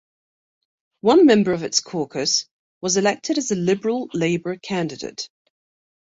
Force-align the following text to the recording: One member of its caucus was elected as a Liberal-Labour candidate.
One 1.01 1.27
member 1.27 1.53
of 1.53 1.61
its 1.61 1.79
caucus 1.79 2.47
was 2.81 2.97
elected 2.97 3.37
as 3.37 3.51
a 3.51 3.55
Liberal-Labour 3.55 4.55
candidate. 4.55 5.29